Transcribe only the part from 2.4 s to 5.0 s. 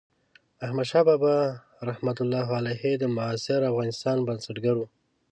علیه د معاصر افغانستان بنسټګر و.